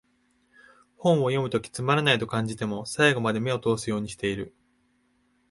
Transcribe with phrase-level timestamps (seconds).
[0.97, 4.55] 本を読むときつまらないと感じても、最後まで目を通すようにしてる